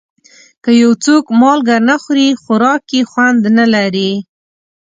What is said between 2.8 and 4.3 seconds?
یې خوند نه لري.